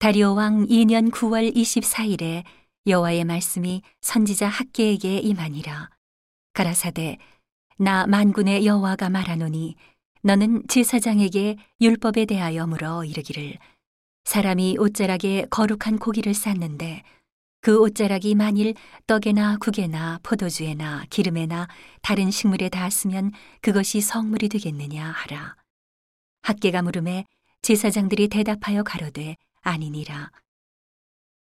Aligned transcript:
다리오 0.00 0.32
왕 0.34 0.66
2년 0.66 1.10
9월 1.10 1.54
24일에 1.54 2.42
여호와의 2.86 3.24
말씀이 3.24 3.82
선지자 4.00 4.48
학계에게 4.48 5.18
임하니라. 5.18 5.90
가라사대 6.54 7.18
나 7.76 8.06
만군의 8.06 8.64
여호와가 8.64 9.10
말하노니 9.10 9.76
너는 10.22 10.62
제사장에게 10.68 11.56
율법에 11.82 12.24
대하여 12.24 12.66
물어 12.66 13.04
이르기를 13.04 13.58
사람이 14.24 14.78
옷자락에 14.78 15.48
거룩한 15.50 15.98
고기를 15.98 16.32
쌌는데 16.32 17.02
그 17.60 17.78
옷자락이 17.78 18.34
만일 18.36 18.72
떡에나 19.06 19.58
국에나 19.58 20.18
포도주에나 20.22 21.04
기름에나 21.10 21.68
다른 22.00 22.30
식물에 22.30 22.70
닿았으면 22.70 23.32
그것이 23.60 24.00
성물이 24.00 24.48
되겠느냐 24.48 25.04
하라. 25.04 25.56
학계가 26.40 26.80
물음에 26.80 27.26
제사장들이 27.60 28.28
대답하여 28.28 28.82
가로되 28.82 29.36
아니니라. 29.62 30.30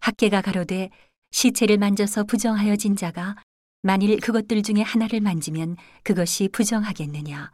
학계가 0.01 0.43
가로되 0.43 0.91
시체를 1.30 1.79
만져서 1.79 2.25
부정하여진 2.25 2.97
자가 2.97 3.37
만일 3.83 4.21
그것들 4.21 4.62
중에 4.62 4.83
하나를 4.83 5.21
만지면 5.21 5.77
그것이 6.05 6.48
부정하겠느냐. 6.48 7.51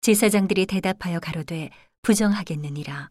제사장들이 0.00 0.66
대답하여 0.66 1.20
가로되 1.20 1.70
부정하겠느니라. 2.02 3.10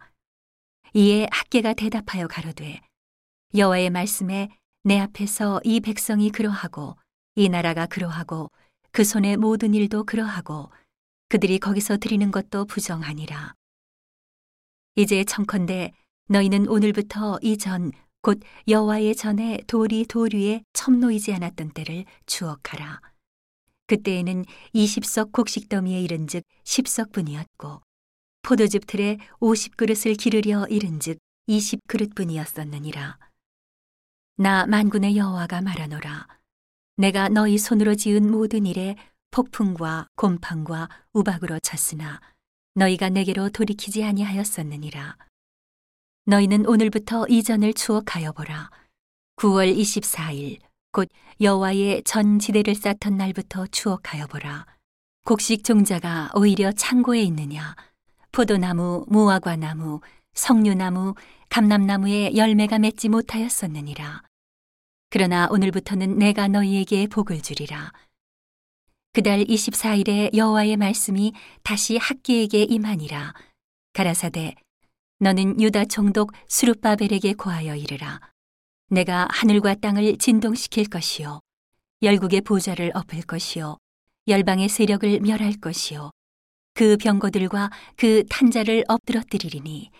이에 0.93 1.27
학계가 1.31 1.73
대답하여 1.73 2.27
가로되 2.27 2.81
여호와의 3.55 3.89
말씀에 3.89 4.49
내 4.83 4.99
앞에서 4.99 5.61
이 5.63 5.79
백성이 5.79 6.31
그러하고 6.31 6.97
이 7.35 7.47
나라가 7.47 7.85
그러하고 7.85 8.49
그 8.91 9.03
손의 9.03 9.37
모든 9.37 9.73
일도 9.73 10.03
그러하고 10.05 10.71
그들이 11.29 11.59
거기서 11.59 11.97
드리는 11.97 12.29
것도 12.31 12.65
부정하니라. 12.65 13.53
이제 14.95 15.23
청컨대 15.23 15.93
너희는 16.27 16.67
오늘부터 16.67 17.39
이 17.41 17.57
전 17.57 17.91
곧 18.21 18.39
여호와의 18.67 19.15
전에 19.15 19.61
돌이 19.65 20.05
돌 20.05 20.29
위에 20.35 20.63
첨놓이지 20.73 21.33
않았던 21.33 21.71
때를 21.71 22.05
추억하라. 22.27 23.01
그때에는 23.87 24.45
20석 24.75 25.31
곡식 25.31 25.69
더미에 25.69 25.99
이른즉 26.01 26.43
10석분이었고 26.63 27.81
포도즙 28.43 28.85
틀에 28.85 29.17
50그릇을 29.39 30.17
기르려 30.17 30.67
이른즉 30.67 31.17
20그릇뿐이었었느니라. 31.49 33.17
나 34.37 34.65
만군의 34.67 35.17
여호와가 35.17 35.61
말하노라. 35.61 36.27
내가 36.97 37.27
너희 37.29 37.57
손으로 37.57 37.95
지은 37.95 38.29
모든 38.29 38.67
일에 38.67 38.95
폭풍과 39.31 40.07
곰팡과 40.15 40.89
우박으로 41.13 41.59
쳤으나 41.59 42.21
너희가 42.75 43.09
내게로 43.09 43.49
돌이키지 43.49 44.03
아니하였었느니라. 44.03 45.17
너희는 46.25 46.67
오늘부터 46.67 47.25
이전을 47.27 47.73
추억하여 47.73 48.31
보라. 48.31 48.69
9월 49.37 49.75
24일 49.75 50.59
곧 50.91 51.09
여호와의 51.39 52.03
전 52.03 52.37
지대를 52.37 52.75
쌓던 52.75 53.17
날부터 53.17 53.67
추억하여 53.67 54.27
보라. 54.27 54.65
곡식 55.25 55.63
종자가 55.63 56.31
오히려 56.35 56.71
창고에 56.71 57.21
있느냐? 57.23 57.75
포도나무, 58.31 59.05
무화과나무, 59.07 60.01
석류나무, 60.33 61.15
감람나무에 61.49 62.35
열매가 62.35 62.79
맺지 62.79 63.09
못하였었느니라. 63.09 64.23
그러나 65.09 65.47
오늘부터는 65.51 66.17
내가 66.17 66.47
너희에게 66.47 67.07
복을 67.07 67.41
주리라. 67.41 67.91
그달 69.13 69.43
24일에 69.43 70.35
여호와의 70.35 70.77
말씀이 70.77 71.33
다시 71.63 71.97
학기에게 71.97 72.63
임하니라. 72.63 73.33
가라사대 73.93 74.55
너는 75.21 75.61
유다 75.61 75.85
총독 75.85 76.31
수룹바벨에게 76.47 77.33
고하여 77.33 77.75
이르라. 77.75 78.19
내가 78.89 79.27
하늘과 79.29 79.75
땅을 79.75 80.17
진동시킬 80.17 80.89
것이요 80.89 81.39
열국의 82.01 82.41
보좌를 82.41 82.91
엎을 82.95 83.21
것이요 83.21 83.77
열방의 84.27 84.67
세력을 84.67 85.19
멸할 85.19 85.53
것이요 85.61 86.09
그 86.73 86.97
병거들과 86.97 87.69
그 87.97 88.23
탄자를 88.31 88.83
엎드러뜨리리니 88.87 89.91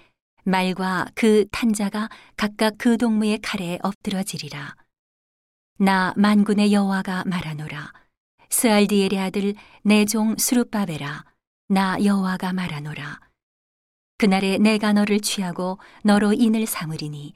말과 0.44 1.06
그 1.14 1.46
탄자가 1.52 2.10
각각 2.36 2.74
그 2.80 2.98
동무의 2.98 3.42
칼에 3.44 3.78
엎드러지리라. 3.84 4.76
나 5.78 6.16
만군의 6.18 6.74
여호와가 6.74 7.26
말하노라. 7.28 7.94
스알디엘의 8.50 9.20
아들 9.20 9.54
내 9.84 10.04
종 10.06 10.36
수룹바베라. 10.36 11.26
나 11.68 12.04
여호와가 12.04 12.54
말하노라. 12.54 13.31
그날에 14.22 14.60
내가 14.60 14.94
너를 14.94 15.20
취하고 15.20 15.80
너로 16.04 16.34
인을 16.34 16.68
삼으리니 16.68 17.34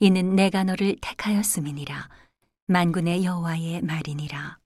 이는 0.00 0.34
내가 0.34 0.64
너를 0.64 0.96
택하였음이니라. 1.00 2.08
만군의 2.66 3.24
여호와의 3.24 3.82
말이니라. 3.82 4.58